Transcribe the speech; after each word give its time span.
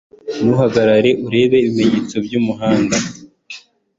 Nuhagera 0.43 0.93
urebe 1.27 1.57
ibumoso 1.67 2.17
bwumuhanda. 2.25 2.97